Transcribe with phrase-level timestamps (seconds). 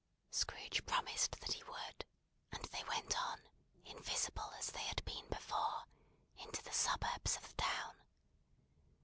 [0.31, 2.05] Scrooge promised that he would;
[2.51, 3.43] and they went on,
[3.85, 5.83] invisible, as they had been before,
[6.37, 7.97] into the suburbs of the town.